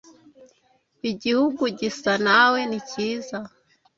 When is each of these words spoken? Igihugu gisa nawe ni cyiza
Igihugu 1.11 1.63
gisa 1.79 2.13
nawe 2.25 2.59
ni 2.69 2.79
cyiza 2.89 3.37